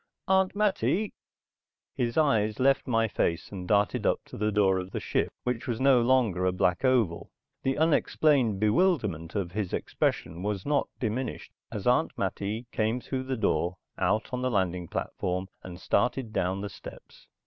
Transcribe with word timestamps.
Aunt 0.27 0.55
Mattie...." 0.55 1.13
His 1.93 2.17
eyes 2.17 2.59
left 2.59 2.87
my 2.87 3.07
face 3.07 3.51
and 3.51 3.67
darted 3.67 4.03
up 4.03 4.19
to 4.25 4.35
the 4.35 4.51
door 4.51 4.79
of 4.79 4.89
the 4.89 4.99
ship 4.99 5.29
which 5.43 5.67
was 5.67 5.79
no 5.79 6.01
longer 6.01 6.43
a 6.43 6.51
black 6.51 6.83
oval. 6.83 7.29
The 7.61 7.77
unexplained 7.77 8.59
bewilderment 8.59 9.35
of 9.35 9.51
his 9.51 9.73
expression 9.73 10.41
was 10.41 10.65
not 10.65 10.89
diminished 10.99 11.51
as 11.71 11.85
Aunt 11.85 12.17
Mattie 12.17 12.65
came 12.71 12.99
through 12.99 13.25
the 13.25 13.37
door, 13.37 13.75
out 13.99 14.33
on 14.33 14.41
the 14.41 14.49
loading 14.49 14.87
platform, 14.87 15.47
and 15.61 15.79
started 15.79 16.33
down 16.33 16.61
the 16.61 16.69
steps. 16.69 17.27